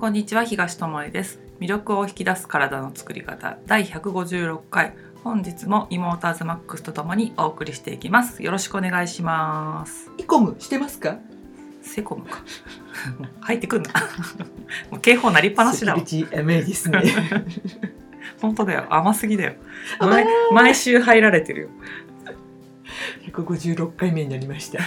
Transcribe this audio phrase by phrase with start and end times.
[0.00, 1.40] こんにちは東智恵です。
[1.60, 4.94] 魅力を引き出す体の作り方第156回。
[5.22, 8.42] 本日も妹アズマックスとともにお送りしていきます。
[8.42, 10.10] よろしくお願いします。
[10.16, 11.18] イコムしてますか？
[11.82, 12.42] セコムか。
[13.40, 13.90] 入ってくんな。
[14.90, 16.00] もう警報鳴りっぱなしだわ。
[18.40, 18.86] 本当だよ。
[18.88, 19.52] 甘すぎだよ。
[20.54, 21.68] 毎週入られてるよ。
[23.26, 24.78] 156回目になりました。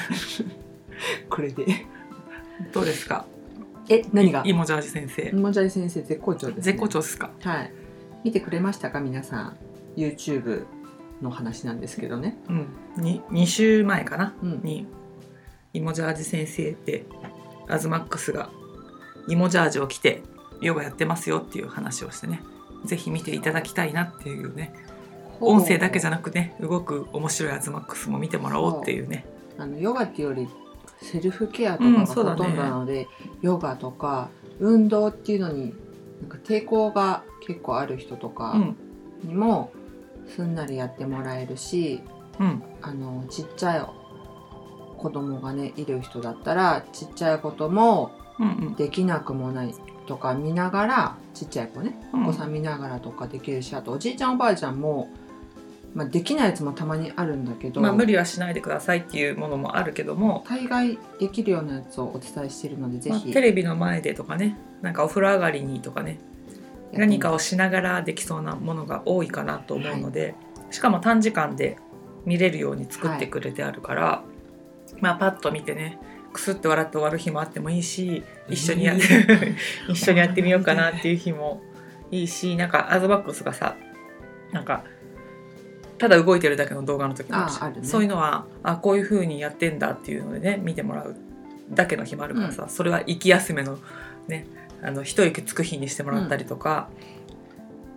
[1.29, 1.85] これで。
[2.71, 3.25] どうですか？
[3.89, 4.43] え何が？
[4.45, 5.31] いもじゃーじ先生。
[5.31, 7.31] もじゃい先生絶好調です、ね、絶好調ですか？
[7.41, 7.73] はい。
[8.23, 9.57] 見てくれましたか皆さん
[9.97, 10.65] ？YouTube
[11.21, 12.37] の話なんですけどね。
[12.49, 12.67] うん。
[12.97, 14.35] に2週前かな？
[14.41, 14.61] うん。
[14.63, 14.87] に
[15.73, 17.05] イモジャージ先生って
[17.67, 18.49] アズマックスが
[19.27, 20.21] イモジャージを着て
[20.61, 22.41] ヨガやってますよっていう話をしてね。
[22.85, 24.73] ぜひ見ていただきたいなっていうね。
[25.39, 29.25] 音声だけじゃなくね動く面白いアズマックスも見てもらおうっていうね。
[29.57, 30.47] あのヨガっていうより
[31.03, 33.07] セルフケアとうんかがほとんどなので、
[33.41, 35.73] ヨガとか運動っていうのに
[36.21, 38.77] なんか抵抗が結構ある人とかうん。
[39.23, 39.71] にも
[40.27, 42.01] すんなりやってもらえるし、
[42.39, 42.63] うん。
[42.81, 43.85] あのちっちゃい
[44.97, 48.75] 子供がねいる人だったらちっちゃいこともうんうん。
[48.75, 49.75] できなくもない
[50.07, 52.23] とか見ながらちっちゃい子ねうん。
[52.23, 55.09] お子さん見ながらとかできるしあとおじいちゃんおばあちゃんも、
[55.93, 66.19] まあ、できないやつもたまにあるんだけど、まあ無理はしないでくださいっていうものもあるけども、大概できるようなやつをお伝えしているのでぜまあ、ひ、テレビの前でとかねなんかお風呂上がりにとかね
[66.93, 70.35] 何かをしながらできそうなものが多いかなと思うので、
[70.71, 71.77] しかも短時間で
[72.25, 74.23] 見れるように作ってくれてあるから、
[74.99, 75.99] まあパッと見てね
[76.33, 79.03] くすって笑って終わる日もあってもいいし一緒にやって
[79.87, 81.61] 一緒にやってみようかなっていう日も
[82.09, 83.75] いいしなんかアズバックスがさ
[84.51, 84.83] なんか
[86.03, 87.87] ただ動いてるだけの動画の時もあるしね。
[87.87, 91.15] そういうのはあこういう風にやってんだっていうのでね見てもらう
[91.71, 93.79] だけの日もあるからさ、それは息休めの
[94.27, 94.45] ね
[94.81, 96.89] あの一息つく日にしてもらったりとか、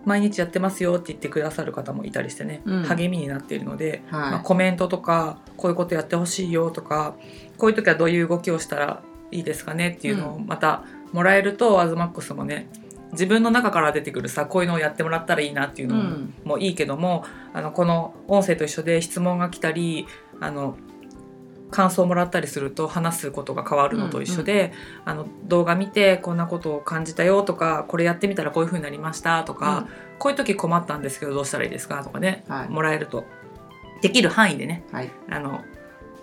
[0.05, 2.83] 毎日やってますよって言ってくださる方もいたりしてね、うん。
[2.83, 7.15] 励みになっているので、はい、まあ、コメントとかこういうことやってほしいよとか
[7.57, 12.69] こういう時はどういう動きをしたらいいですかねっていうのをまたもらえると、アズマックスもね
[13.11, 16.33] 自分の中から出てくるさこういうのをやってもらったらいいなっていうのうん。
[16.43, 17.23] もいいけども、
[17.53, 20.07] あのこの音声と一緒で質問が来たり
[20.39, 20.77] あの
[21.69, 24.73] 感想をもらったりすると話すことが変わるのと一緒で、
[25.05, 29.87] あの動画見てこんなことを感じたよとかこれやってみたらこういう風になりましたとか、
[30.19, 32.69] こういう時困ったんですけどどうしたらいいですかとかね、はい。
[32.69, 33.25] もらえると
[34.01, 35.11] できる範囲でねはい。
[35.29, 35.61] あの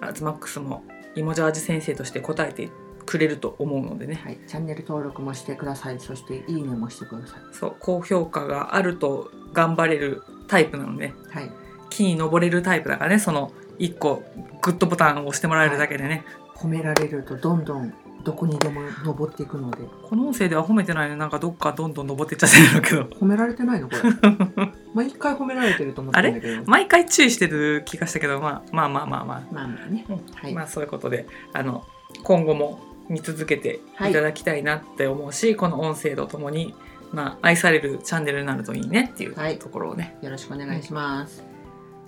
[0.01, 0.85] アズマックスも
[1.15, 2.71] イモジャージ先生として答えて
[3.07, 6.01] くれると思うのでね、はい、チャンネル登録もしてください。
[6.01, 11.51] そしていいねもしてくださそう高評価があると頑張れるタイプなので、いはい。
[11.91, 13.19] 木に登れるタイプだからね。
[13.19, 14.23] その1個
[14.63, 16.25] グッドボタンを押してもらえるだけでね、
[16.57, 17.93] 褒められるとどんどん
[18.25, 19.79] どこにでも登っていくので。
[20.03, 23.03] この音声では褒めてないのなんかどっかどんどん登ってっちゃってるけど。
[23.19, 23.89] 褒められてないの？
[23.89, 24.03] これ。
[24.95, 26.63] 毎回褒められてると思ってるんだけど。
[26.67, 29.43] 毎回注意してる気がしたけど、まあ、まあまあまあまあ。
[29.53, 30.07] まあまあね。
[30.35, 31.85] はい、まあそういうことであの
[32.23, 36.75] 今後も見続けていただきたいなって思うし、この音声とともに、
[37.13, 39.59] まあ、愛されるチャンネルになるといいねっていうはい。
[39.59, 40.17] ところをね。
[40.23, 41.45] よろしくお願いします、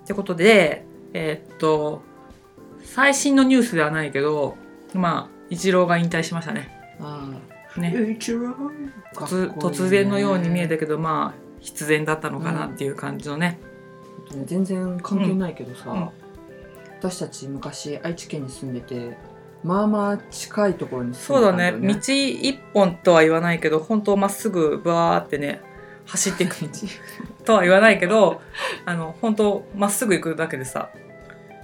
[0.03, 2.01] ってことでえーっと
[2.83, 4.55] 最新のニュースではないけど
[4.93, 6.69] まあイチローが引退しましたね。
[6.99, 7.29] あ
[7.77, 7.93] ね。
[7.95, 8.53] あ一郎
[9.13, 13.59] 突突然のように見えたけどまあ必然だったのかなっていう感じのね。
[14.45, 16.09] 全然関係ないけどさ、うん。
[16.99, 19.17] 私たち昔愛知県に住んでて
[19.67, 21.73] まあまあ近いところに住そうだね。
[21.73, 25.61] 道一本とは言わないけど本当まっすぐバーってね
[26.05, 26.55] 走っていく
[27.43, 28.41] とは言わないけど
[28.85, 30.89] あの本当まっすぐ行くだけでさ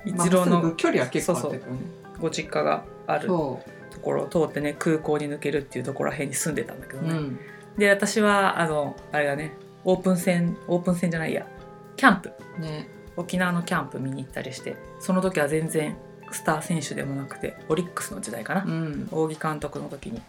[0.04, 1.80] 一郎の距離は結構あったけどね。
[2.20, 7.40] ご実家があるとそころを通ってね空港に抜けるっていうところらへんに住んでたんだけどう、ね、うん、
[7.78, 9.54] で私はあのあれだね
[9.86, 11.48] オープン戦オープン戦じゃないや
[11.96, 12.34] キャンプ。
[12.60, 12.90] ね。
[13.16, 15.96] 沖縄のキャンプ見に行ったりしてその時は全然
[16.36, 19.08] スター選手でもなくてオリックスの時代かな、うん。
[19.12, 20.22] 扇監督の時に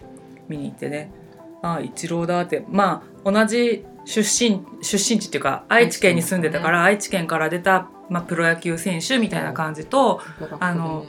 [0.49, 1.11] 見に行ってね。
[1.63, 2.65] ああイチローだって。
[2.69, 10.21] まあ同じ出身出身地っていうか愛知県に住んでたから愛知県から出た、まあ、プロ野球選手みたいな感じと
[10.61, 11.07] あの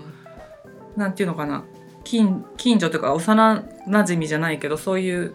[0.96, 1.64] なんていうのかな。
[2.06, 5.34] 近近所というか幼馴染じゃないけどそういう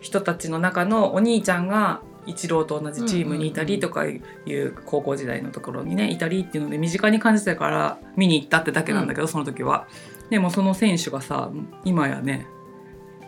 [0.00, 9.86] 人たちの中のお兄ちゃんがイチローと同じチームにいたりとかいう高校時代のところにねいたりっていうので身近に感じてたから見に行ったってだけなんだけど、その時は。
[10.30, 11.50] でもその選手がさ
[11.84, 12.46] 今やね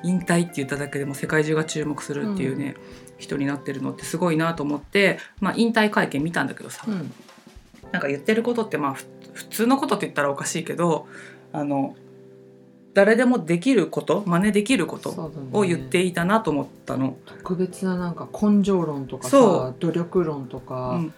[0.02, 2.76] 引退って言っただけでも世界中が注目するっていうね、
[3.18, 7.12] 人になってるのってすごいなと思って、まあ、引退会見見たんだけどさ、うん。
[7.92, 11.06] なんか言ってることってまあふ普通のことって言ったらおかしいけど
[11.52, 11.94] あの
[12.98, 17.16] 誰でもできること真似できることを言っていたなと思ったの。
[17.26, 21.14] 特別ななんか根性論とかそさ努力論とか、うん。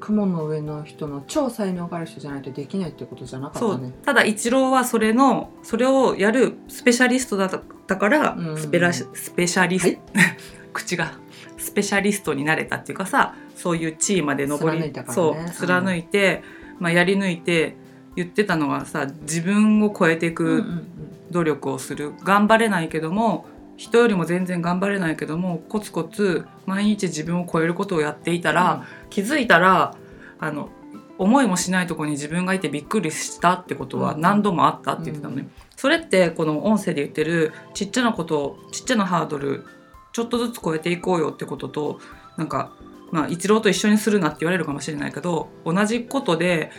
[0.00, 3.92] 雲の上の人の超才能がある人じゃないとできないってことじゃなかったね。
[4.02, 8.58] ただ一郎はそれのそれをやるスペシャリストだったから、うん。
[8.58, 9.06] スペラス
[9.36, 10.36] ペシャリスト、はい。
[10.74, 11.12] 口が
[11.58, 16.42] スペシャリストになれたっていうかさそういう地位まで上り貫いたからそうね貫いて、
[16.80, 17.76] まあ、やり抜いて
[18.16, 20.99] 言ってたのがさ自分を超えていうんうんうくん
[21.30, 22.14] 努力をする。
[22.22, 23.46] 頑張れないけども
[23.76, 29.96] 人よりも全然頑張れないけどもコツコツ毎日自分を超えることをやっていたら、気づいたら
[30.38, 30.68] あの
[31.16, 35.42] 思いもしないところに自分がいてびっくりしたってことは何度もあったって言ってたのね。
[35.42, 35.50] うん。
[35.76, 39.64] それってこの音声で言ってるちっちゃなことをちっちゃなハードル
[40.12, 42.00] ちょっとずつ超えていこうよってことと
[42.36, 42.72] なんか
[43.12, 46.70] まあ一郎と一緒にするなって言われるかもしれないけど同じことで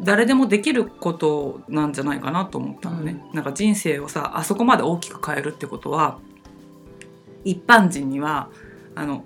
[0.00, 3.24] 誰でもできることなんじゃないかなと思ったのね。
[3.32, 6.18] なんか人生をさあそこまで大きく変えるってことは
[7.44, 8.48] 一般人には
[8.94, 9.24] あの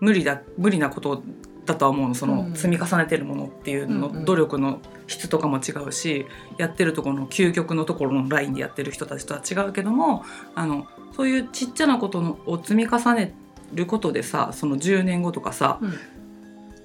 [0.00, 1.22] 無理だ無理なこと
[1.66, 2.14] だとは思うの。
[2.14, 4.24] そのうん積み重ねてるものっていうの、うんうん。
[4.24, 10.24] 努力の質とかも違うしやってるところの究極のところのラインでやってる人たちとは違うけども
[10.54, 10.86] あの
[11.16, 13.34] そういうちっちゃなことのを積み重ね
[13.74, 15.98] ることでさその10年後とかさ、うん。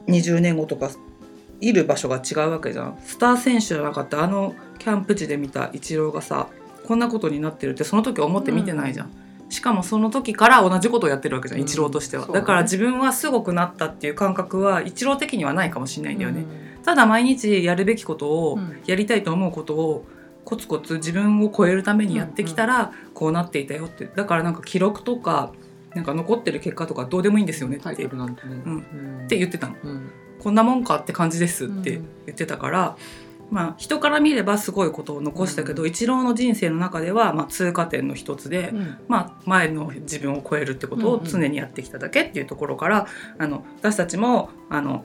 [0.07, 0.91] 20年後とか
[1.61, 2.97] いる場所が違うわけじゃん。
[3.03, 6.47] スター選手じゃなかったあのキャンプ地で見たイチローがさ
[6.85, 9.11] こんなことになってるってその時思って見てないじゃん。
[9.49, 11.67] しかもその時から同じことをやってるわけじゃん、うん。
[11.67, 12.33] イチローとしては、ね。
[12.33, 16.83] だから自分はすごくなったっていう感覚はイチロー的にはないかもしれないんだよね、うん。
[16.83, 18.81] ただ毎日やるべきことを、うん。
[18.85, 20.05] やりたいと思うことを
[20.45, 24.05] コツコツ自分を超えるためにやってきたらこうなっていたよって。
[24.05, 25.51] だからなんか記録とか
[25.93, 28.09] なんか残ってる結果とかどうでもいいんですよねってね。
[28.11, 28.21] うん。
[28.21, 29.25] うん。
[29.25, 29.75] って言ってたの。
[29.83, 30.11] うん
[30.45, 32.07] こんなもんかって感じですってうん。
[32.27, 32.97] 言ってたから、
[33.49, 38.97] まあ人から見ればすごいことを残したけど、イチローの人生の中ではまあ通過点の一つで、うん。
[39.07, 43.07] まあ、前の自分を超えるってことを常にやってきただけっていうところから、
[43.39, 45.03] あの私たちもあの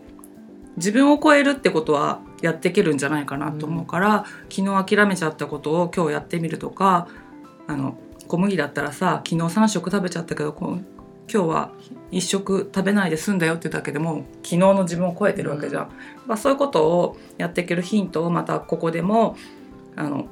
[0.77, 7.09] 自分を超えるってことはやっていけるんじゃないかなと思うから、昨日諦めちゃったことを今日やってみるとか
[7.67, 7.97] あの
[8.29, 10.53] 小麦だったらさ昨日3食食べちゃったけど
[11.33, 11.71] 今日は
[12.11, 15.91] 1食食べないで済んだよってだけでも昨日の自分を超えてるわけじゃん。
[16.27, 19.37] まあ、そういうことをやっていけるヒントをまたここでも
[19.95, 20.27] あの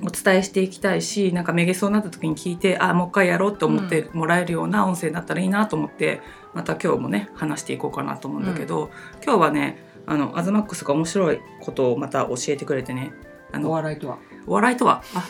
[0.00, 6.20] お伝えしていきたいしなんかめげそうになった時に聞いてあもう一回やろうと思ってもらえるような音声になったらいいなと思って、
[6.54, 8.90] また今日もね話していこうかなと思うんだけど、
[9.24, 13.12] 今日はねあのアズマックスが面白いことをまた教えてくれてね。
[13.52, 14.18] あおの笑いとは？
[14.46, 15.02] お笑いとは？
[15.14, 15.28] あ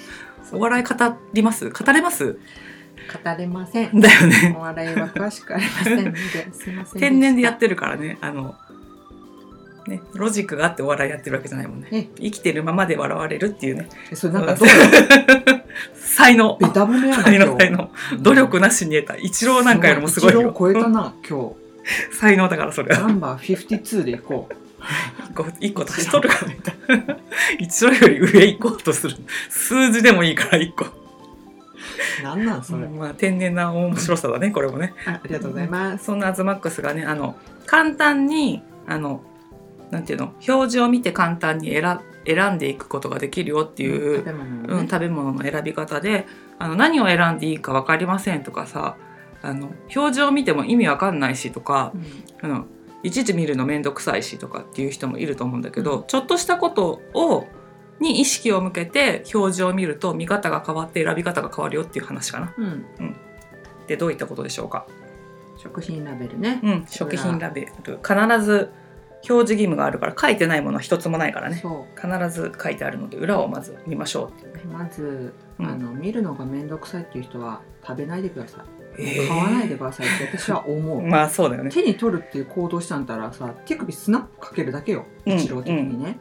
[0.52, 0.94] お笑い語
[1.32, 1.70] ります？
[1.70, 2.38] 語れます？
[3.24, 4.00] 語れません。
[4.00, 4.54] だよね。
[4.56, 6.18] お笑いは詳しくありませんので、
[6.52, 7.00] すいません。
[7.00, 8.18] 天然でやってるからね。
[8.20, 8.54] あの
[9.86, 11.88] ねロジックがあってお笑いやってるわけじゃないもんね。
[11.90, 13.88] え生きてるままで笑われるっていうね。
[14.08, 14.16] て。
[14.16, 15.64] それなんかどうだ
[15.94, 16.56] 才能。
[16.60, 17.90] ベタ褒めやな才能才能。
[18.20, 19.16] 努力なしに得た。
[19.16, 20.54] 一郎なんかよりもすごいよ。
[20.56, 21.52] 超えたな、今
[22.12, 24.54] 才能だからそれナンバー52でいこう。
[25.30, 27.16] 一個一個足しとるからね。
[27.58, 29.16] 一郎より上行こうとする。
[29.48, 30.86] 数字でもいいから一個
[32.22, 32.88] なんなんそれ。
[32.88, 36.04] まあ天然な面白さだねこれもねあありがとうございます。
[36.04, 37.36] そんなアズマックスがねあの
[37.66, 39.22] 簡単にあの
[39.90, 44.88] なんていうの表示を見て簡単に選選んでいくことができるよっていう、食べ物うん。
[44.88, 46.26] 食べ物の選び方で
[46.58, 48.96] あの何を選んでいいか分かりませんとかさ
[49.42, 52.66] あの表示を見ても意味わかんないしとかうんあの
[53.02, 57.48] いちいち見るの面倒くさいしとかっていう人もいると思うんだけど、ちょっとしたことを
[58.02, 62.54] に意識を向けて表示を見ると見方が変わって選び方が変わるよっていう話かな。
[62.58, 62.84] うん。
[63.86, 64.86] でどういったことでしょうか？
[65.56, 66.60] 食品ラベルね。
[66.62, 68.70] うん、食品ラベル必ず
[69.28, 74.62] 表示義務があるから書いてないものは一つもないからねそ必ず書いてあるので裏をまず見ましょうね。
[74.64, 74.68] う。
[74.68, 78.60] まず、うんあの見るのが面倒くさいっていう人は食べないでください。
[78.98, 81.02] えー買わないでくださいって私は思う。
[81.06, 81.70] まあそうだよね。
[81.70, 86.18] 手に取るっていう行動したんだったらさ手首スナップかけるだけようん一郎的にね、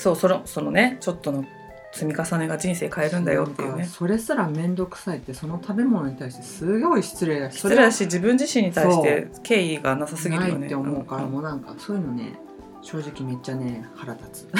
[0.00, 1.44] そうそのそのねちょっとの
[1.92, 3.84] 積み重ねが人生変えるんだよっていうね。
[3.84, 10.52] それすら面倒くさいってその食べ物に対してすごい失礼だし失礼だし自分自身に対して敬意がなさそすぎるよね。
[10.54, 12.32] れないって思うから、んもうなんかそういうのね
[12.80, 14.48] 正直めっちゃね腹立つ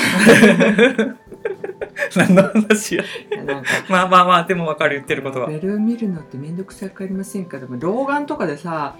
[2.18, 3.04] 何の話や。
[3.46, 5.46] なんか まあまあまあでも分かる言ってることは。
[5.46, 8.96] ベル見るのって面倒くさくありませんかでも老眼とかでさ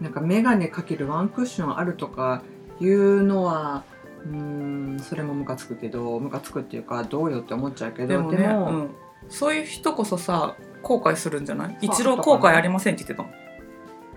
[0.00, 2.42] なんか眼鏡かけるワンクッションあるとか
[2.80, 3.82] いうのは
[4.24, 4.36] うー
[4.96, 8.90] んそれもムカつくけどムカつくっていうかどうよって思っちゃうけどでもね、うん、
[9.28, 11.68] そういう人こそさ後悔するんじゃない？
[11.68, 12.54] そう一郎後悔。
[12.54, 13.30] ありませんって言ってたの。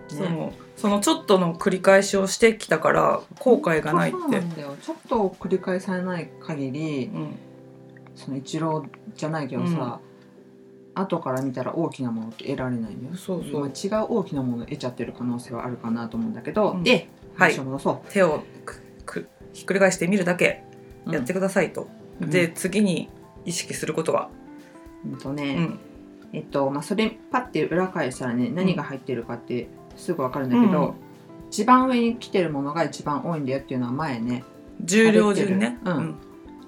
[0.07, 4.19] そのそのちょっとの繰り返しをしてきたから後悔がないって。
[4.19, 4.39] そうな。
[4.39, 4.75] んだよ。
[4.81, 7.35] ちょっと繰り返されない限りうん。
[8.15, 9.99] その一郎じゃないけどさ、
[10.93, 13.15] 後から見たら大きなものって得られないんだよ。
[13.15, 13.61] そうそう。
[13.61, 16.83] まあ、違う大きなものを得ちゃってる可能性はあるかなと思うんだけど、うん。
[16.83, 17.53] ではい。
[17.53, 20.63] 話を戻そ手をくくひっくり返してみるだけ
[21.05, 21.87] うやってくださいと、
[22.21, 22.29] うん。
[22.29, 23.09] で次に
[23.45, 24.29] 意識することは、
[25.05, 25.79] うんとね、うん。
[26.33, 30.93] えっとまあそれパッて裏返したらね何が入ってるかってすぐ分かるんだけど、うん。
[31.49, 34.43] 一番上に来てるものが一番多いんだよっていうのは前ね
[34.81, 36.17] 重量順ね、うん。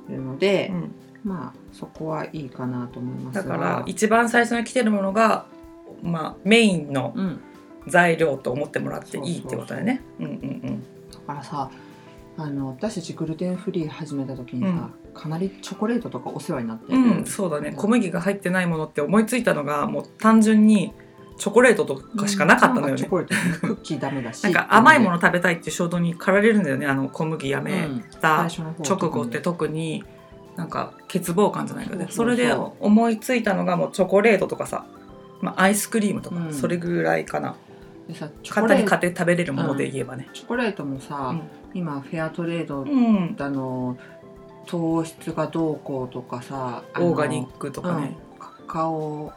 [0.10, 0.28] うん。
[0.28, 0.96] ので、うん。
[1.24, 3.44] まあそこはいいかなと思いますが。
[3.44, 5.48] だから一番最初に来てるものが、
[6.04, 7.40] まあ、メインのうん、
[7.88, 10.02] 材料と思ってもらっていいってことだよね。
[10.20, 10.84] うんうん。
[11.12, 11.72] だからさ
[12.38, 17.74] あの私たちグルテンフリー始めた時にさ、かなりチョコレートとかお世話になって、うん、うん、そうだね。
[17.78, 20.94] 小麦が入ってないものって思いついたのがもう単純に
[21.38, 22.96] チョコレートとかしかなかったのよね。
[22.96, 22.98] なん。
[22.98, 23.10] かチョ。
[23.10, 24.44] コレートクッキーダメだし。
[24.44, 26.88] なんか甘いもの食べたいって衝動に駆られるんだよね。
[26.88, 30.04] あの小麦やめうんた直後って特に
[30.58, 32.08] なんか欠乏感じゃないかね。
[32.10, 34.86] それで思いついたのがもうチョコレートとかさ、
[35.42, 36.54] まあ、アイスクリームとか、うん。
[36.54, 37.56] それぐらいかな。
[38.08, 40.28] でさ簡単に買って食べれるもので言えばね。
[40.34, 41.36] チョコレートもさ、
[41.76, 42.90] 今フェアトレードうん。
[42.90, 43.98] うんあの
[44.66, 48.18] 糖質がどうこうとかさオーガニックとかね。
[48.34, 48.40] うん。
[48.40, 49.32] カカオ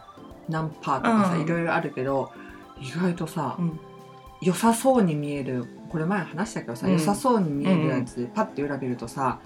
[0.49, 1.43] 何パーとかさ、うん。
[1.43, 2.33] いろいろあるけど
[2.81, 3.79] 意外とさ、うん。
[4.41, 6.93] 良さそうに見えるこれ前話したけどさ、うん。
[6.95, 9.41] 良さそうに見えるやつでパッて裏見るとさ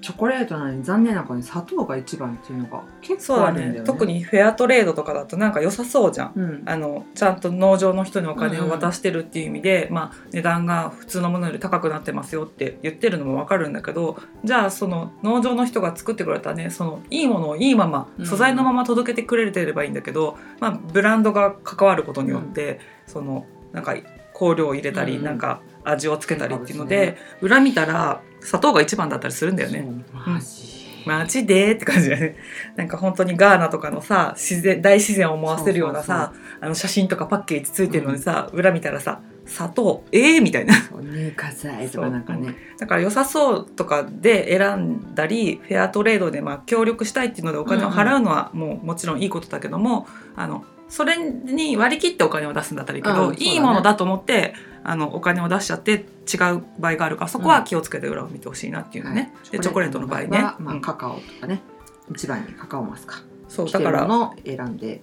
[0.00, 3.80] チョコレートなのに残念なことに砂糖が一番っていうのが結そうだ構あるんだよね。
[3.80, 3.84] ね。
[3.84, 6.32] 特にフェアトレードとかだとなんか良さそうじゃん。
[6.36, 6.62] うん。
[6.66, 18.26] あのちゃんと農場の人にお金を渡してるっていう意味で、まあ、値段が普通のものより高くなってますよって言ってるのも分かるんだけどじゃあその農場の人が作ってくれたねそのいいものをいいままうん。
[18.26, 23.94] 素材のまま届けてくれてればいいんだけど、まあ、ブランドが関わることによって、そのなんか
[24.38, 25.24] 香料を入れたり、うん。
[25.24, 29.86] なんか味をつけたりっていうのでで裏見たら砂糖が一番だったりするんだよね。
[30.12, 32.36] マジ、マジでって感じだよね。
[32.76, 40.74] なんか本当にガーナとかのさ、自然、大自然を思わせるようなさ、あの写真とかパッケージついてるのにさ、裏見たらさ、砂糖、ええー、みたいな。
[40.74, 42.54] 乳化剤とかなんかね。
[42.78, 53.36] だから良さそうとかで選んだり、フェアトレードでまあ協力したいっていうのでお金を払うのはもうもちろんいいことだけども、あの、それに割り切ってお金を出すんだったらいいけど、うんね。
[53.40, 54.54] いいものだと思って、
[54.84, 59.34] あの、お金を出しちゃって違う場合があるから、そこは気をつけて裏を見てほしいなっていうのね。
[59.50, 60.38] で、チョコレートの場合ね。
[60.38, 60.80] はまあ、うん。
[60.80, 61.62] カカオとかね
[62.10, 63.22] 一番にカカオマスか。
[63.48, 65.02] そう、だから、ものを選んで。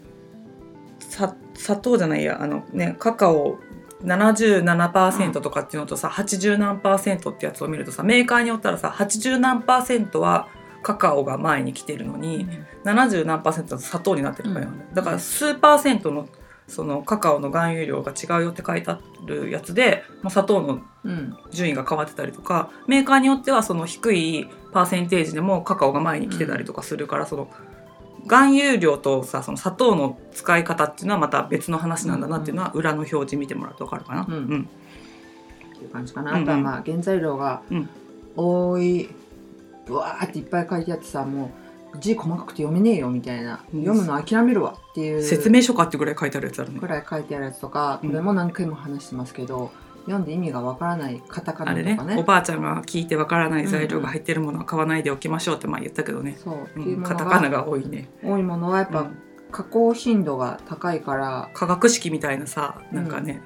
[1.00, 3.60] さ砂糖じゃないやあのねカカオ
[4.04, 10.48] 77%とかっていうのとさ、80何パーセントってやつを見るとさメーカーによったらさ80何パーセントは
[10.86, 12.48] カカオが前に来てるのに、
[12.84, 14.94] 70何パーセントは砂糖になってるからよ、うん。
[14.94, 16.30] だから数パーセントの
[16.68, 21.36] そのカカオの含有量が違うよって書いてあるやつで、まあ、砂糖のうん。
[21.50, 27.50] 順位が変わってたりとかメーカーによってはその低いパーセンテージでもカカオが前に来てたりとかするから、その
[28.24, 34.26] 含有量とさその砂糖の使い方っていうのはまた別の話なんだなっていうのは裏の表示見てもらうと分かるかな。
[34.28, 34.34] うん。
[34.34, 34.70] うん。
[35.74, 36.44] っていう感じかな、うんうん。
[36.44, 37.90] あとはまあ原材料がうん
[39.86, 43.86] 多いぶわーっていっぱい書いてあってさもう字細かくて読めねえよみたいな、うん。
[43.86, 44.76] 読むの諦めるわ。
[44.92, 45.24] っていう。
[45.24, 46.88] 説明書かってぐらい書いてあるやつあるねく。
[46.88, 48.10] らい書いてあるやつとかうん。
[48.10, 49.72] これも何回も話してますけど、
[50.06, 52.16] 読んで意味がわからないカタカナとかね。
[52.18, 59.18] おばあちゃんが聞いてわからない材料が入ってるものは買わないでおきましょうってまあ言ったけどね、そううカタカナがが多いね、多いものはやっぱうん。
[59.52, 61.50] 加工頻度が高いから。
[61.54, 63.42] 化学式みたいなさなんかね、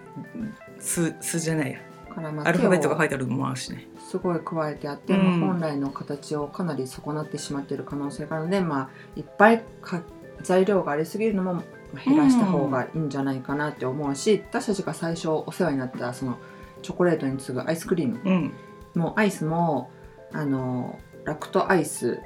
[0.79, 1.79] 数数じゃないや。
[2.13, 3.88] からまあアルファベットが書いてあるのもあるしね。
[4.09, 5.39] すごい加えてあって、うん。
[5.39, 10.01] まあ本来の形をかなり損なってしまっている可能性があるので、まあ、いっぱいか
[10.41, 11.63] 材料がありすぎるのもま
[11.95, 16.37] あ減らした方がいいんじゃないかなって思うし、私たちが最初お世話になったその
[16.81, 18.53] チョコレートに次ぐアイスクリームうん。
[18.95, 19.91] もうアイスも
[20.31, 22.19] あのラクトアイス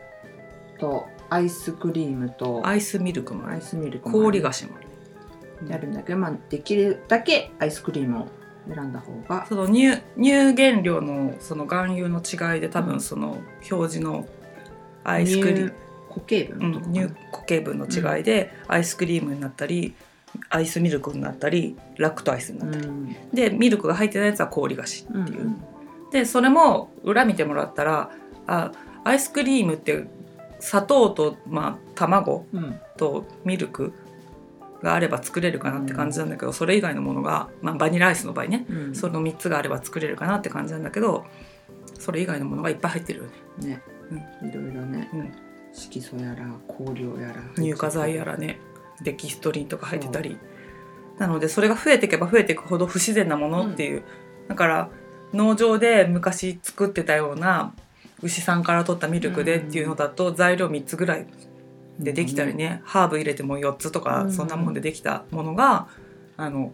[0.79, 4.77] とアイスクリームとアイスミルクもアイスミルクも氷菓子も
[5.69, 8.27] あるんだけど、まあ、できるだけアイスクリームを
[8.67, 9.45] 選んだ方が。
[9.47, 12.85] その乳乳原料のその含有の違いで多うん。
[12.87, 13.39] 分その
[13.71, 14.27] 表示の
[15.03, 15.73] アイスクリーム、
[16.09, 17.85] 固形う分とかかな、ん乳固形分の
[18.17, 19.93] 違いでアイスクリームになったり
[20.49, 23.15] アイスミルクになったりラクトアイスになったり、うん。
[23.33, 25.23] でミルクが入ってないやつは氷菓子ってう。
[25.23, 25.55] んいう、
[26.11, 28.11] でそれも裏見てもらったら
[28.47, 28.71] あ
[29.03, 30.05] アイスクリームって
[30.59, 32.79] 砂糖と、まあ、卵うん。
[32.95, 33.91] とミルク
[34.83, 38.95] があれば作れるかなって感じなんだけど、それ以外のものが、まあ、バニラアイスの場合ね、うん。
[38.95, 41.25] その3つがあれば作れるかなって感じなんだけど
[41.97, 43.25] それ以外のものがいっぱい入ってるよ
[43.59, 45.09] ね、ね、いろいろね。
[45.13, 45.31] うん、
[45.71, 48.59] 色素やら香料やら乳化剤やらね
[49.01, 50.37] デキストリンとか入ってたり。
[51.17, 54.03] なのでそれが増えていけば増えていくほど不自然なものっていう、
[54.47, 54.89] だから
[55.31, 57.73] 農場で昔作ってたような
[58.23, 61.27] 牛さんから取ったミルクでっていうのだと材料3つぐらい
[61.99, 64.31] でできたりね、ハーブ入れても4つとか、うん。
[64.31, 65.87] そんなもんでできたものが
[66.37, 66.73] あの、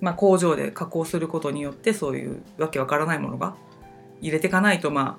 [0.00, 3.54] まあ、工場で加工することによってそういうわけわからないものが
[4.20, 5.18] 入れていかないと、ま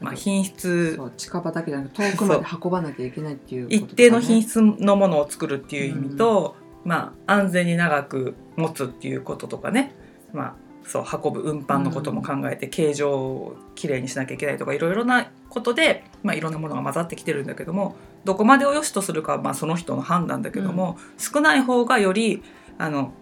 [0.00, 9.94] あ、まあ品質近場だけじゃなく遠くまで運ばなきゃいけないっていうこと一定の品質のものを作るっていう意味と、まあ、安全に長く持つっていうこととかね、
[10.32, 10.54] まあ、
[10.90, 17.94] そう運ぶ運搬のことも考えて、形状をきれいにしなきゃいけないとかいろいろなことで、まあ、いろんなものが混ざってきてるんだけども
[18.24, 22.42] どこまでを良しとするかは、まあ、その人の判断だけども、少ない方がより
[22.76, 23.12] あの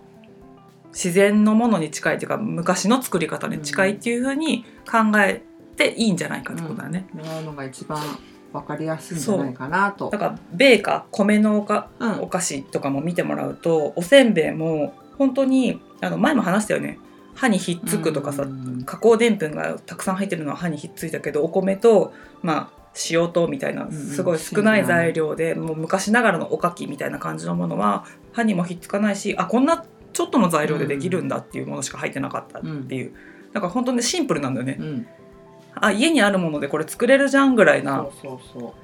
[0.93, 5.43] 自然のものに近いというか昔の作り方に近いっていうふうに考え
[5.77, 7.07] ていいんじゃないかってことだね。
[7.15, 8.01] うのが一番
[8.51, 10.09] わかりやすいんじゃないかなと。
[10.09, 12.21] だから米菓米のおかうん。
[12.23, 16.99] お菓子とかも見てもらうとおせんべいも本当にあの前も話したよね
[17.39, 18.83] 歯にひっつくとかさ、うん。
[18.85, 22.79] 加工でんぷんがたくさん入ってるのは歯にひっついたけどお米とまあ
[23.11, 33.13] 塩とみたいなうんすごい少ない材料で、もう昔ながらのおかきみたいな感じのものは歯にもひっつかないしあこんなちょっとの材料でできるんだっていうものしか入ってなかったっていう、
[33.53, 35.07] だから本当にシンプルなんだよね、うん。
[35.77, 38.09] あ家にあるものでこれ作れるじゃんぐらいな。
[38.21, 38.75] そうそうそ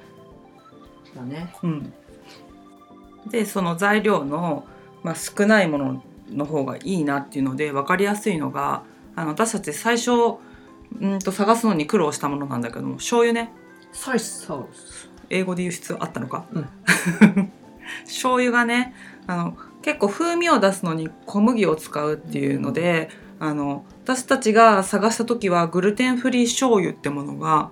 [1.13, 1.17] う。
[1.17, 1.53] だね。
[1.61, 1.93] うん、
[3.29, 4.65] でその材料の、
[5.03, 8.83] まあ、少ないものの方がいいなっていうので分かりやすいのが
[9.15, 10.11] あの私たち最初
[11.01, 13.51] うんと探すのに苦労したものなんだけども醤油ね。
[13.91, 16.69] ソイスソース英語で言う必要あったのか、うん。
[18.05, 18.93] 醤油がね
[19.27, 27.71] あの結構風味を出すのに小麦を使うっていうので、あの私たちが探した時はグルテンフリー醤油ってものが、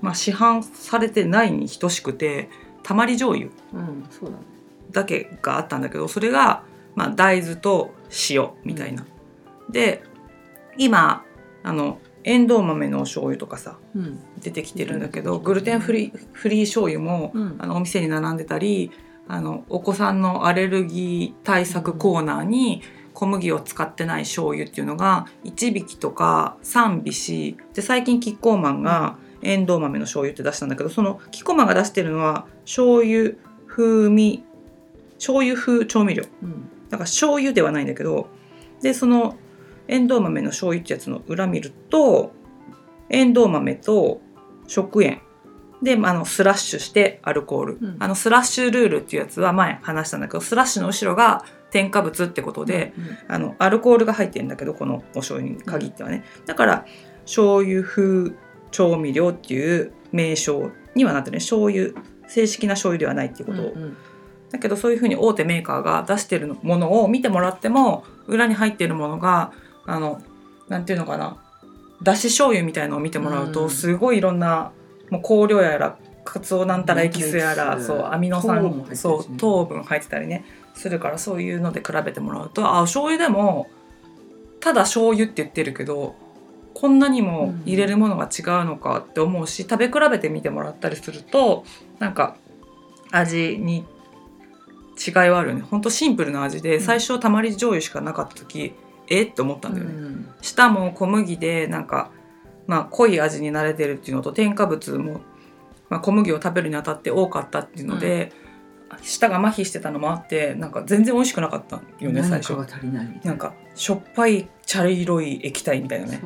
[0.00, 2.48] まあ、市販されてないに等しくて
[2.82, 3.50] たまり醤油
[4.90, 7.94] だけがあったんだけどそれが、まあ、大豆と
[8.30, 9.06] 塩みたいな。
[9.70, 10.02] で
[10.76, 11.24] 今
[11.62, 14.20] あのエンドウ豆のお醤油とかさうん。
[14.40, 17.56] 出てきてるんだけどグルテンフリーフリー醤油も、うん。
[17.58, 18.90] あのお店に並んでたり
[19.28, 22.82] あのお子さんのアレルギー対策コーナーに
[23.14, 33.32] 小麦を使ってない醤油っていうのが1匹とか3匹で最近キッコーマンがエンドウ豆の醤油って出したんだけどそのキッコーマンが出してるのは醤油
[33.66, 34.44] 風味
[35.14, 36.24] 醤油風調味料。
[36.42, 38.28] うんだから醤油ではないんだけど
[38.82, 39.36] でその
[39.88, 42.32] エンドウ豆の醤油ってやつの裏見ると
[43.08, 44.20] エンドウ豆と
[44.68, 45.22] 食塩。
[45.82, 47.96] であのスラッシュしてアルコール、うん。
[47.98, 52.92] あのスラッシュルールっていうやつは前話したんだけどスラッシュの後ろが添加物ってことで、
[53.26, 56.86] あのアルコールが入ってるんだけどこのお醤油に限ってはね、だから
[57.24, 58.32] 醤油風
[58.70, 61.38] 調味料っていう名称にはなってるね。
[61.38, 61.90] 醤油
[62.28, 63.96] 正式な醤油ではないっていうことを、うんうん
[64.52, 69.52] だけどそういうふうに大手メーカーが出してるものを見てもらっても裏に入ってるものが
[69.86, 70.22] あの
[70.68, 71.38] なんていうのかな。
[72.02, 73.70] だし醤油みたいのを見てもらうと、うん。
[73.70, 74.72] すごいいろんな
[75.10, 78.96] もう香料やらかつおなんたらエキスやら、そうアミノ酸糖も入ってるしね。
[78.96, 83.68] そう糖分入ってたりねするからそういうので比べてもらうとあ醤油でも
[84.60, 86.14] ただ醤油って言ってるけど
[86.74, 91.64] こんなにも入れるものが違うのかって思うし、食べ比べてみてもらったりすると
[91.98, 92.36] なんか
[93.10, 93.84] 味に
[94.98, 95.62] 違いはあるよね。
[95.62, 96.80] ほんとシンプルな味で、ん。
[96.80, 98.74] 最初たまり醤油しかなかった時
[99.08, 100.28] えって思ったんだよね、うん。
[100.40, 102.10] 舌も小麦でなんか、
[102.66, 105.20] まあ、濃い味に慣れてるっていうのと添加物も、
[105.88, 108.32] まあ、小麦を食べるにあたって多かったっていうので、
[109.00, 116.20] 舌が麻痺してたのもあってなんか全然美味しくなかったよね最初何かが足りなんかしょっぱい茶色い液体みたいなね。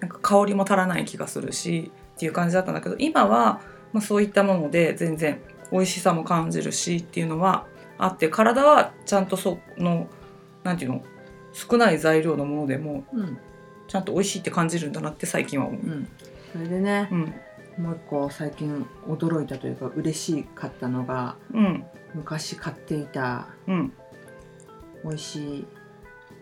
[0.00, 3.60] なんか香りも足らない気がするしっていう感じだったんだけど今は、
[3.92, 5.40] まあ、そういったもので全然
[5.72, 7.66] 美味しさも感じるしっていうのは
[8.04, 10.08] あって体はちゃんとその
[10.62, 11.02] なんていうの
[11.54, 13.38] 少ない材料のものでもそううん。
[13.86, 15.80] ちゃんと美味しいって感じるんだなって最近は思う。
[15.80, 16.08] うん。
[16.52, 17.08] それでね
[17.78, 23.92] うん、もう一個最近驚いたというか嬉しかったのがうん、昔買っていたうん、
[25.04, 25.66] 美味しい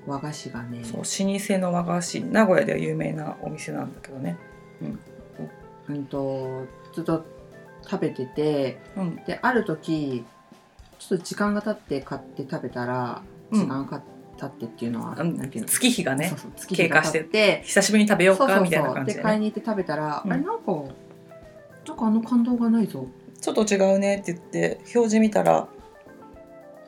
[0.06, 4.36] 和菓子がねそう老舗の和菓子名古屋では有名なお店なんだけどね。
[5.88, 7.24] うんとずっと
[7.84, 10.24] 食べててうん、である時
[11.08, 13.60] ちょっと時間が経って買って食べたらうん。
[13.60, 14.02] 時間が
[14.38, 15.68] 経ってっていうのは、うんなんていうの？
[15.68, 20.32] 月日がねそうそう月日が経って久しぶりに食べようかみたいな感じで,、ね、で買いに行って食べたら、うん。
[20.32, 20.72] あれなんか
[21.86, 23.06] なんかあの感動がないぞ。
[23.40, 25.68] ちょっと違うねって言って表示見たら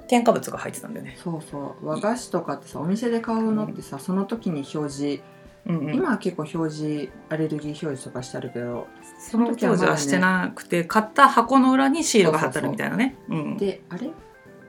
[0.06, 1.16] 添加物が入ってたんだよね。
[1.22, 5.22] そうそう和菓子とかってさお店で買うのってさ、その時に表示、
[5.66, 8.86] うんうん、今は結構表示アレルギー表示とかしてあるけど
[9.18, 13.16] その当時はしてなくて買った箱の裏にシールが貼ってあるみたいなね。
[13.28, 13.56] うん。
[13.56, 14.10] であれ？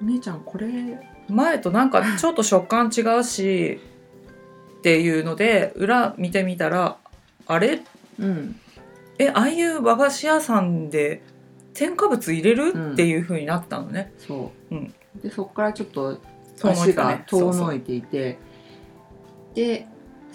[0.01, 0.67] お姉ちゃんこれ？
[1.27, 3.79] 前となんかちょっと食感違うし
[4.77, 6.97] っていうので裏見てみたら
[7.47, 7.81] あれ？
[8.19, 8.55] うん。
[9.19, 11.23] えああいう和菓子屋さんで
[11.73, 14.13] 添加物入れる、っていう風になったのね。
[14.17, 14.93] そう、うん。
[15.21, 16.19] でそこからちょっと
[16.63, 18.37] 足が遠のいていて。
[19.53, 19.87] で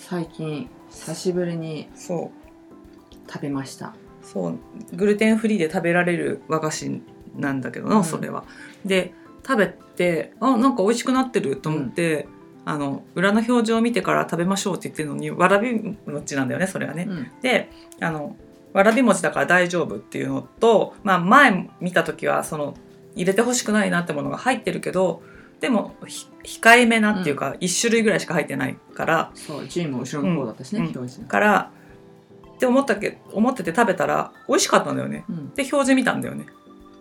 [0.09, 3.31] 最近久しぶりにそう。
[3.31, 3.95] 食べました。
[4.23, 4.59] そう。
[4.95, 7.03] グルテンフリーで食べられる和菓子
[7.37, 8.05] なんだけどな、うん。
[8.05, 8.45] それは。
[8.85, 9.13] で
[9.47, 12.27] 食べてあなんか美味しくなってると思って、
[12.65, 17.07] あの裏の表示を見てから食べましょうって言ってるのにわらび餅なんだよねそれはね。
[17.09, 17.31] うん。
[17.43, 18.37] であの
[18.73, 22.75] わらび餅だから大丈夫っていうのと、まあ、前見た時はその
[23.15, 25.23] 入れてほしくないなってものが入ってるけど
[25.61, 29.31] でもひ控えめなっていうか、1種類ぐらいしか入ってないから。
[29.35, 30.85] そうジンも後ろの方だったしね、うん。
[30.87, 31.71] 表示から
[32.55, 35.25] って思ったけ思ってて食べたら美味しかったんだよね。
[35.29, 35.37] うん。
[35.55, 36.47] で表示見たんだよね。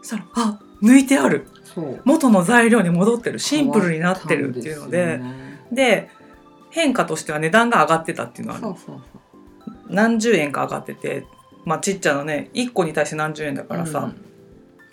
[0.01, 1.47] そしたらあ抜いてある。
[2.03, 3.39] 元の材料に戻ってる。
[3.39, 5.17] シンプルになってるっていうので。
[5.19, 5.59] ね。
[5.71, 6.09] で
[6.71, 8.75] 変化としては値段が上がってたっていうのは
[9.87, 11.25] 何十円か上がってて、
[11.65, 14.28] まあ、ちっちゃなね1個に対して何十円だからさ、うん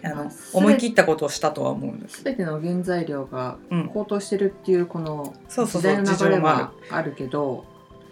[0.03, 2.23] あのまあ思い切ったことをしたとは思うんです。
[2.25, 7.15] 全ての原材料がうん、高騰してるっていうこの時代の流れはある。
[7.17, 7.65] けど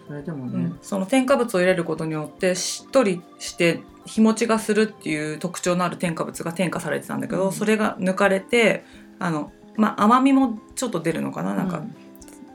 [0.07, 7.51] それでもね、うん、その添加物を入れることによってしっとりして日持ちがするっていう特徴のある添加物が添加されてたんだけど、うん。
[7.51, 8.83] それが抜かれて
[9.19, 11.95] あの、まあ、甘みもちょっと出るのかななんか、うん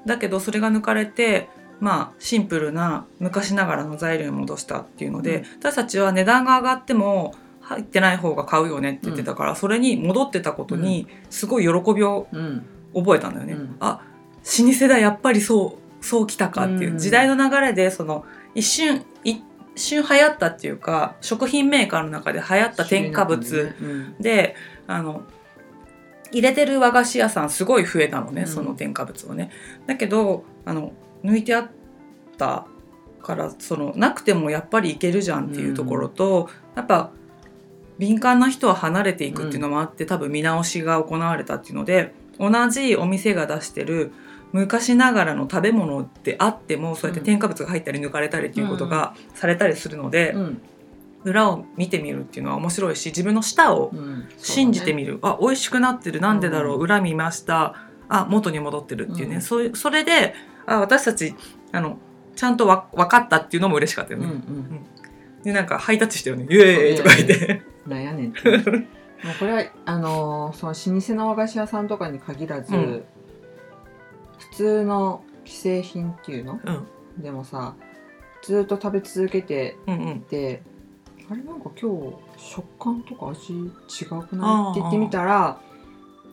[0.07, 5.45] だけどそれが抜かれてまあシンプルな昔ながらの材料に戻したっていうので、うん。
[5.59, 7.35] 私たちは値段が上がっても
[7.71, 12.67] 入ってない方が買うよねって言ってたから、それに戻ってたことにすごい喜びをうん。
[12.93, 13.53] 覚えたんだよね。
[13.53, 13.77] うん。
[13.79, 14.03] あ
[14.59, 16.99] 老舗だやっぱりそうそうきたかっていう、うん。
[16.99, 18.25] 時代の流れでその
[18.57, 19.41] 一瞬一
[19.77, 24.17] 瞬流行ったっていうか食品メーカーの中で流行った添加物うん。
[24.19, 24.57] で
[24.89, 25.23] あの
[26.33, 28.49] 入れてる和菓子屋さんすごい増えたのね、うん。
[28.49, 29.53] その添加物をね。
[29.87, 31.71] だけどあの抜いてあっ
[32.37, 32.67] た
[33.23, 37.13] からそのなくてもやっぱりいけるじゃんっていうところと、やっぱ
[38.01, 44.11] 敏感な人は離れていくっていうのもあって、多分見直しが行われたっていうので同じお店が出してる
[44.53, 50.63] 昔ながらの食べ物であってもそうやって添加物が入ったり抜かれたりっていうことがされたりするので、うん。
[51.23, 54.29] 裏を見てみるっていうのは面白いし自分の舌をうん。
[54.39, 56.21] 信じてみる、あ美味しくなってる。
[56.21, 56.81] なんでだろう、うん。
[56.81, 57.77] 裏見ました。
[58.09, 59.43] あ元に戻ってるっていうね、うん。
[59.43, 60.35] そういうそれで
[60.67, 61.35] あ私たち
[61.73, 61.99] あの
[62.35, 64.87] ちゃんとわ分かったっていうのも嬉しかったようんうね、ん。
[65.45, 73.05] でなんかハイタッチしたよね「イエーイ!」とか言ってなんやねんって もうこれはあのーその老舗の和菓子屋さんとかに限らず、うん。
[74.39, 76.59] 普通の既製品っていうの？
[76.65, 77.23] うん。
[77.23, 77.75] でもさ
[78.43, 80.21] ずっと食べ続けてうんうん。
[80.21, 80.63] て
[81.31, 84.71] あれなんか今日食感とか味違くない？
[84.73, 85.61] って言ってみたら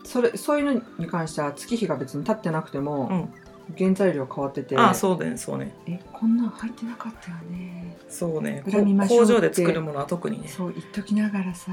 [0.06, 3.34] それそういうのに関しては月日が別に経ってなくても、うん
[3.78, 4.78] 原材料変わってて。
[4.78, 5.74] あそうだねそうね。
[5.88, 7.98] えこんなん入ってなかったよね。
[8.08, 8.64] そうね。
[9.08, 10.48] 工場で作るものは特にね。
[10.48, 11.72] そう言っときながらさ。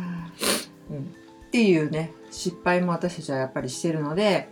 [0.91, 0.99] うん。
[0.99, 1.01] っ
[1.51, 4.49] ていうね失敗も私たちはやっぱりしてるので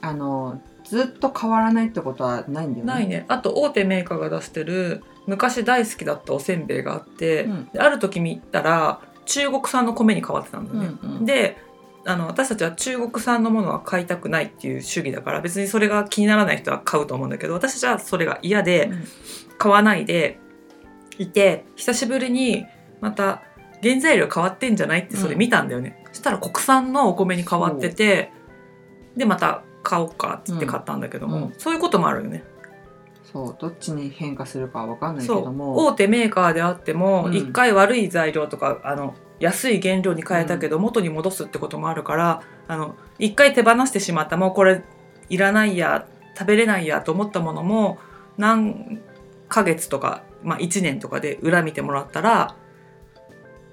[0.00, 2.92] あのずっと変わらないってことはないんだよね。
[2.92, 3.24] ないね。
[3.28, 7.68] あと大手メーカーが出してる昔大好きだったおせんべいがあって、うん。
[7.72, 11.24] である時見たら中国産の米に変わってたんだよね、うんうん。
[11.24, 11.56] で
[12.04, 19.04] あの私たちは中国産のものは買いたくないっていう主義だから別にそれが気にならない人は買うと思うんだけど私たちはそれが嫌でうん。
[19.58, 20.40] 買わないで
[21.18, 22.66] いて久しぶりに
[23.00, 23.44] また
[23.80, 28.32] 原材料変わってんじゃないってそれ見たんだよね、そしたら国産のお米に変わってて
[29.16, 31.42] でまた買おうかって言って買ったんだけども、うん。
[31.44, 32.44] うんそういうこともあるよね。
[33.32, 35.86] そうどっちに変化するかは分かんないけども。
[35.86, 37.34] 大手メーカーであってもうん。
[37.34, 44.84] 一、回悪い材料とかあの安い原料に変えたけど元に戻すってこともあるからあの一回手放してしまったもうこれ
[45.28, 46.06] いらないや
[46.38, 47.98] 食べれないやと思ったものも
[48.38, 49.02] 何
[49.48, 52.54] ヶ月とか、まあ、1年とかで裏見てもらったら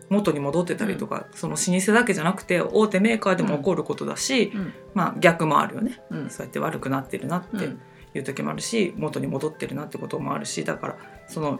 [0.09, 4.73] 元に戻ってたりとか、その老舗だけじゃなくて大手メーカーでも起こることだし、うん。
[4.95, 6.01] まあ逆もあるよね。
[6.09, 6.29] うん。
[6.31, 7.81] そうやって悪くなってるなってうん。
[8.15, 11.59] いう時もあるし、元に戻ってるなってこともあるしだからその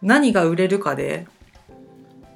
[0.00, 1.26] 何が売れるかで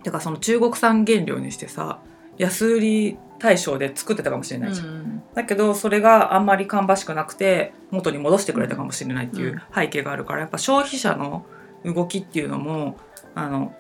[0.03, 2.01] てかその中国産原料にしてさ
[2.39, 9.61] 安売り対象で作ってたかもしれないじゃん、うんだけどそれがあんまり芳しくなくて元に戻してくれたかもしれないっていううん。
[9.75, 11.47] 背景があるからやっぱ消費者の
[11.85, 12.97] 動きっていうのも
[13.35, 13.75] あの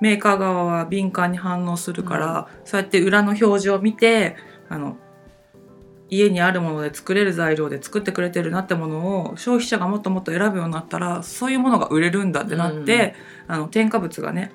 [0.00, 4.36] メーカー側は敏感に反応するから、そうやって裏の表示を見て
[4.68, 4.98] あの
[6.10, 13.14] 家にあるもので作れる材料で作ってくれてるなってものを消費者がもっともっと選ぶようになったらそういうものが売れるんだってなって、
[13.48, 14.52] あの添加物がね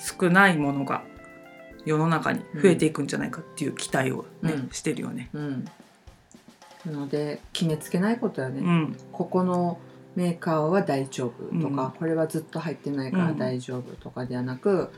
[0.00, 1.04] 少ないものが
[1.84, 4.70] 世の中に増えていくんじゃないかっていう期待をね、うん。
[4.70, 5.30] してるよね。
[5.32, 5.64] うん。
[6.86, 9.78] なので決めつけないことやね、うん、ここの
[10.16, 11.90] メーカーは大丈夫とか、うん。
[11.92, 14.90] これはずっと入ってないから大丈夫とかではなく、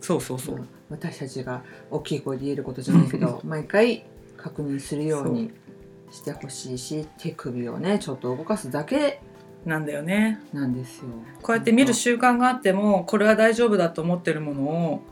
[0.00, 0.68] そうそうそう、うん。
[0.88, 4.04] 私たちが大きい声で言えることじゃないけど毎回
[4.36, 5.50] 確認するように
[6.10, 9.20] してほしいし手首をねちょっと動かすだけ
[9.66, 10.40] なんだよね。
[10.52, 11.06] なんですよ。
[11.42, 15.02] こうやって見る習慣があってもこれは大丈夫だと思ってるものを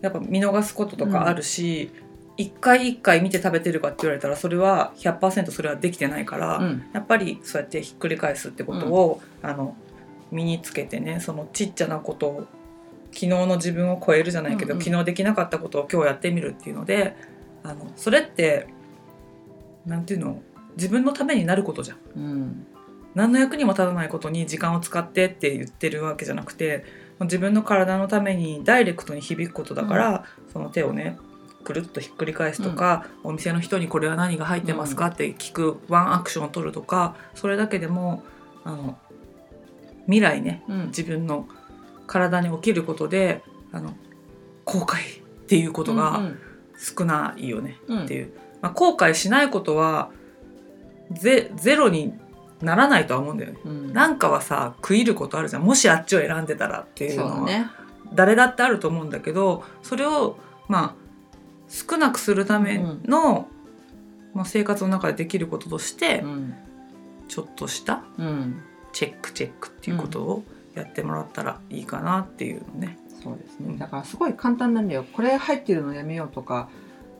[0.00, 1.90] やっぱ見逃すこととかあるし、
[2.36, 6.84] 一回一回見て食べてるかって言われたらそれは100%それはできてないから、うん。
[6.92, 9.76] やっぱりそうやってひっくり返すってことを、あの
[10.30, 12.46] 身につけてねそのちっちゃなことを
[13.12, 14.84] 昨日の自分を超えるじゃないけど、うんうん。
[14.84, 17.16] 昨日できなかったことを今日やってみるっていうので
[17.64, 18.68] あのそれって
[19.86, 20.40] なんていうの
[20.76, 21.98] 自分のためになることじゃん。
[22.16, 22.66] うん
[23.14, 26.84] 何の役にも立たないことに時間を使ってって言ってるわけじゃなくて
[27.20, 31.16] 自分の体のためにダイレクトに響くことだから、その手をね
[31.62, 35.06] くるっとひっくり返すとか、お店の人にこれは何が入ってますか？
[35.06, 38.24] って聞くワンアクションを取るとかそれだけでも
[38.64, 38.98] あの
[40.06, 40.86] 未来ねうん。
[40.86, 41.46] 自分の
[42.06, 43.94] 体に起きることであの
[44.64, 46.32] 後悔っていうことが
[46.76, 50.10] 少ないよねうんっていう、まあ、後悔しないことは
[51.12, 52.12] ゼゼロに
[52.64, 53.58] ならないとは思うんだよね。
[53.64, 57.66] うんなんかはさ食いることあるじゃんもしあっちを選んでたらっていうのはね。
[58.12, 60.94] 誰だってあると思うんだけどそれをまあ
[61.68, 63.48] 少なくするための、
[64.34, 66.54] まあ、生活の中でできることとして、うん
[67.26, 72.98] ちょっとしたうんチェックチェックっていうことをやってもらったらいいかなっていうのね。
[73.22, 73.78] そうですうんね。
[73.78, 75.04] だからすごい簡単なんだよ。
[75.12, 76.68] これ入ってるのやめようとか。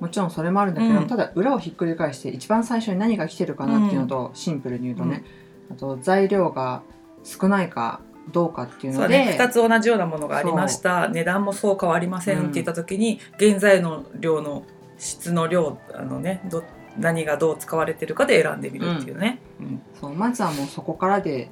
[0.01, 1.07] もちろんそれもあるんだけど、うん。
[1.07, 5.25] ただ裏をひっくり返して一番最初に何が来てるかなっていうのと、シンプルに言うとね、
[5.71, 6.83] あと材料が
[7.23, 8.01] 少ないか
[8.33, 11.09] どうかっていうのでね、2つ同じようなものがありました。
[11.09, 14.65] 値段もそう変わりませんって言った時に、現在の量の
[14.99, 16.63] 質の量あのねど
[16.99, 19.83] 何がどう使われてるかで選んでみるっていうね、うん。
[20.01, 20.15] そう。
[20.15, 21.49] まずはもうそこからで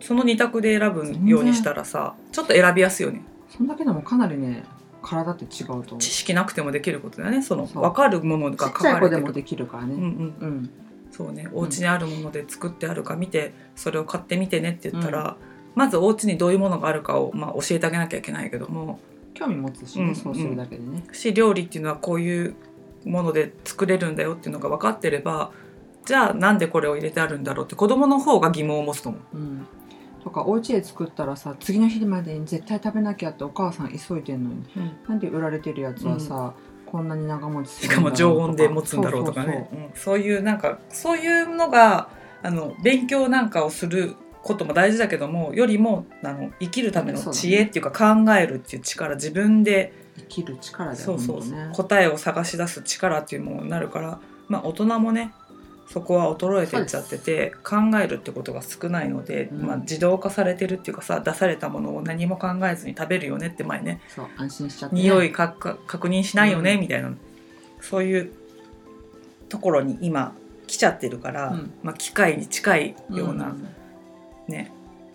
[0.00, 3.22] その2択で選ぶようにしたらさちょっと選びやすいよね。
[3.48, 4.64] そんだけでもかなりね
[5.02, 5.98] 体って違うと思う。
[5.98, 7.42] 知ち識なくてもできることだよね。
[7.42, 9.42] その分かるものがっ書ちゃい子でもかれてる。
[9.42, 9.94] できるからね。
[9.94, 10.08] うんうん。
[10.40, 10.70] うん。
[11.10, 11.48] そうね。
[11.52, 15.36] お家にあるもので作ってあるか見てそれを買ってみてねって言ったら、
[15.74, 19.00] まずお家にどういうものがあるかを、まあ、教えてあげなきゃいけないけども。
[19.34, 20.14] 興味持つしね、うん。
[20.14, 21.04] そうするだけでね。
[21.12, 22.54] し料理っていうのはこういう
[23.04, 25.52] もので作れるんだよっていうのが分かってれば
[26.04, 29.36] じゃあなんでこれを入れてあるんだろうって子供の方が疑問を持つと思う。
[29.36, 29.66] うん
[30.22, 34.64] とかお家で作ったらさ次の日までに絶対食べなきゃってお母さん急いでんのに。
[35.08, 36.54] なんで売られてるやつはさ、
[36.86, 39.90] こんなに長持ちすしかもるんだろうと常温で持つんだろうとかね。
[39.94, 42.08] そういうなんかそういうのが
[42.42, 55.32] あの勉強なんかをすることも大事だけどもよりもあの生きるための知恵っていうか考えるっていう力自分で生きる力だよそうそう答えを探し出す力っていうものになるから、まあ、大人もね
[55.92, 59.66] そこは衰えてっちゃってて考えるってことが少ないので、うん。
[59.66, 66.80] まあ、自動化されてるっていうかさ出されたものを何も考えずに食べるよねって前ねそう安心しちゃって、ね、匂いかか確認しないよね、うん。
[66.80, 67.12] みたいな
[67.80, 68.30] そういう
[69.48, 70.32] ところに今
[70.68, 71.72] 来ちゃってるから、うん。
[71.82, 73.68] まあ、機械に近いような、ん。
[74.46, 74.72] ね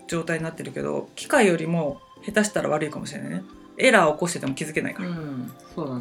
[0.08, 3.44] 状態になってるけど機械よりも下手したら悪いかもしれないね。
[3.78, 5.48] エラーを起こしてても気づけないから、うん。
[5.48, 5.52] ね。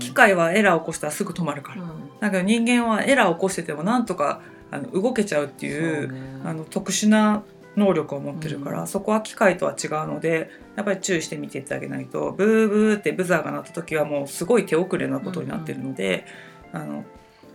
[0.00, 1.88] 機械はエラーを起こしたらすぐ止まるから、うん。
[2.18, 4.40] だけど人間はエラーを起こしててもなんとか
[4.74, 6.20] あの動けちゃうっていうね。
[6.44, 7.44] あの特殊な
[7.76, 8.87] 能力を持ってるから、うん。
[8.87, 16.26] そこは機械とは違うのでやっぱり注意して見ていってあげないとブーブーってブザーが鳴った時はもうすごい手遅れなことになってるので、
[16.72, 17.04] あの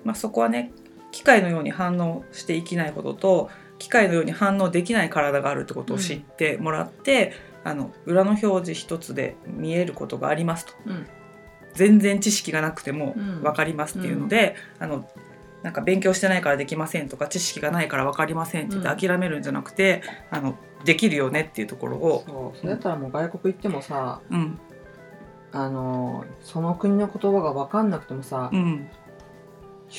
[0.03, 0.71] まあ、そこはね
[1.11, 10.73] 機械のように反応していけないことと機械のように反応できない体があるってことを知ってもらって、あの裏の表示一つで見えることがありますと。
[10.85, 11.07] うん。
[11.75, 13.41] 全然知識がなくてもうん。
[13.41, 15.07] 分かりますっていうので、あの
[15.63, 24.59] なんか勉強してないからできませんとか知識がないから分かりませんって言って諦めるんじゃなくて、あのできるよねっていうところを、そうそれだったらもう外国行ってもさうん。
[25.51, 28.87] あのその国の言葉が分かんなくてもさ、うん、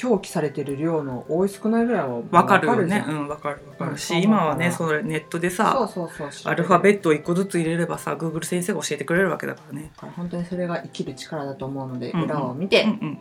[0.03, 3.99] 表記されてる量の多い少ないぐらいは分かるよね、うん、分かる分かる。
[3.99, 6.29] し、うん今はねそそれネットでそうさそうそう。
[6.45, 9.91] アルファベッットを1個ずつ入れればさ Google 先生が教えてくれるわけだからね。
[9.99, 12.25] ト本当にそれが生きる力だと思うので、うんうん。
[12.27, 13.19] 裏を見て、うんうん、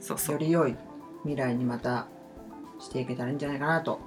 [0.00, 0.34] そうそう。
[0.34, 0.76] より良い
[1.24, 2.06] 未来にまた
[2.78, 4.00] していけたらいいんじゃないかなと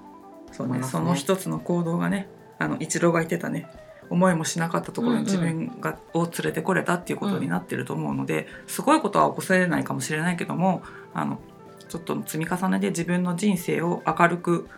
[0.51, 1.01] そうね思いますね。
[1.01, 3.69] その一つの行動がねあの一郎が言ってたね
[4.09, 10.81] 思いもしなかったところに自分が、を連れてこれたっていうことになってると思うので、すごいことは起こせないかもしれないけども
[11.13, 11.39] あの
[11.89, 14.69] ちょっと積み重ねで自分の人生を明るく、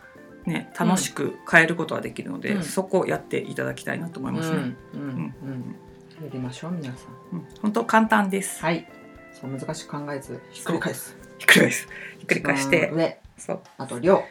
[0.45, 2.63] ね、楽しく変えることはできるので、うん。
[2.63, 4.58] そこをやっていただきたいなと思いますね。
[4.93, 5.02] うん。
[5.02, 5.08] うん
[5.43, 5.75] うん。
[6.23, 7.38] やりましょう皆さん。
[7.38, 7.47] うん。
[7.62, 8.62] 本当簡単です。
[8.62, 8.88] はい。
[9.34, 11.88] そう難しく考えずひっくり返すひっくり返す。
[12.19, 12.91] ひっくり返して。
[12.93, 13.19] 上。
[13.38, 13.60] そう。
[13.78, 14.23] あと量。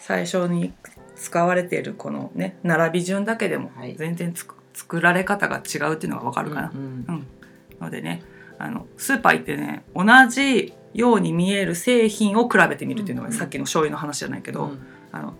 [0.00, 0.72] 最初に
[1.16, 3.96] 使われているこのね並び順だけでもはい。
[3.96, 6.72] 全然つく作られ方が違うっていうのがわかるかな。
[6.74, 7.26] うん
[7.80, 8.22] のでね
[8.58, 13.34] あのスーパー行ってね同じように見える製品を比べてみるっていうのが、うん。
[13.34, 14.86] さっきの醤油の話じゃないけど、うん。
[15.12, 15.34] あの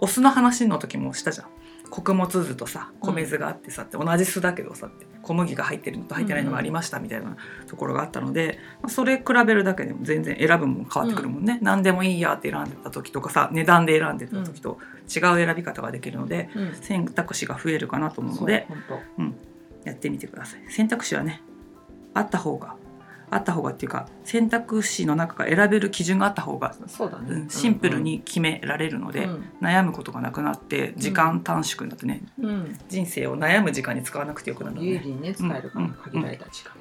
[0.00, 1.46] お酢の話の時もしたじゃん
[1.92, 16.74] 穀物酢とさ米酢があってさって同じ酢だけどさって小麦が入ってるのと入ってないのがありましたみたいなところがあったので、まあそれ比べるだけでも全然選ぶもん変わってくるもんね、何でもいいやって選んでた時とかさ値段で選んでた時と違う選び方ができるのでうん。
[16.76, 19.34] 選択肢が増えるかなと思うので本
[19.84, 20.62] 当やってみてください。
[20.70, 21.42] 選択肢はね
[22.14, 22.74] あった方が
[23.34, 27.26] あった方がっていうか選択肢の中から選べる基準があった方が、そうだね。
[27.30, 29.44] うんシンプルに決められるので、うん。
[29.60, 32.78] 悩むことがなくなって時間短縮になってね、うん。
[32.88, 34.88] 人生を悩む時間に使わなくてよくなるのね。
[34.88, 36.72] 有利にね使えるからうん限られた時間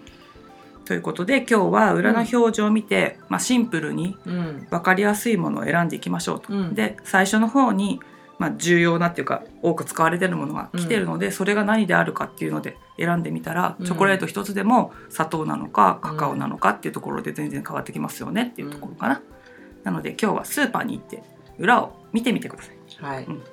[0.83, 4.67] ということで今日は裏の表示を見て、まあ、シンプルにうん。
[4.69, 6.53] 分かりやすいものを選んでいきましょうと。
[6.53, 6.73] うん。
[6.73, 8.01] で最初の方に、
[8.41, 13.85] まあ、重要なっていうか多く使われてるものが来てるので、それが何であるかっていうので選んでみたら、うん。
[13.85, 19.21] チョコレート一つでも砂糖なのかカカオなのかっていうところで全然変わってきますよねっていうところかな。
[19.83, 21.21] なので今日はスーパーに行って
[21.59, 22.77] 裏を見てみてください。
[23.13, 23.25] はい。
[23.25, 23.43] うん。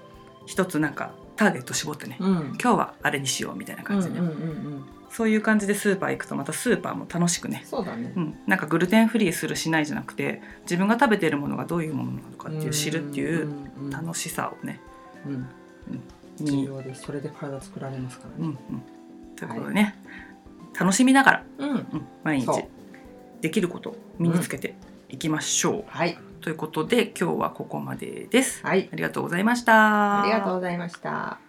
[0.46, 2.31] 一つなんかターゲット絞ってね、うん。
[2.59, 4.44] 今日はあれにしようみたいな感じで、うんうんうんう
[4.79, 8.12] んそういう感じでスーパー行くとまたスーパーも楽しくね、そうだね。
[8.14, 13.48] うん、なんかグルテンフリーするしないじゃなくて自分が食べてるものがどういうものなのかっていう知るっていう
[13.81, 14.81] うん楽しさをね、
[15.26, 15.48] うん。
[16.37, 17.02] 重に、要です。
[17.02, 18.37] それで体作られますからね。
[18.38, 18.83] うんうん、
[19.35, 19.98] ということでね、
[20.78, 21.70] 楽しみながら、うん。
[21.70, 22.46] うん、毎日
[23.40, 24.76] できることを身につけて
[25.09, 26.16] いきましょう、はい。
[26.42, 28.64] ということで今日はここまでです。
[28.64, 28.88] はい。
[28.92, 30.22] ありがとうございました。
[30.22, 31.47] ありがとうございました